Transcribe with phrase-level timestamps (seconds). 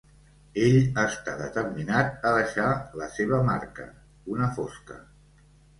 [0.61, 3.89] Ell està determinat a deixar la seva marca,
[4.37, 5.03] una fosca.